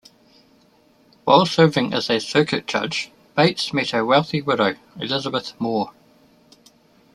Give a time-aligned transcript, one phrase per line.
[1.25, 5.91] While serving as a circuit judge, Bates met a wealthy widow, Elizabeth Moore.